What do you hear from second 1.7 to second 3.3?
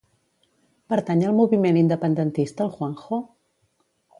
independentista el Juanjo?